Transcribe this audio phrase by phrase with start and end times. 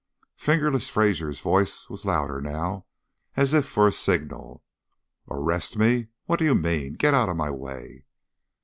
[0.37, 2.87] "Fingerless" Fraser's voice was louder now,
[3.37, 4.63] as if for a signal.
[5.29, 6.07] "Arrest me?
[6.25, 6.93] What do you mean?
[6.93, 8.05] Get out of my way."